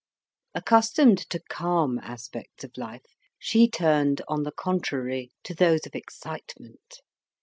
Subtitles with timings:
[0.55, 3.05] Accustomed to calm aspects of life,
[3.37, 7.01] she turned, on the contrary, to those of excitement.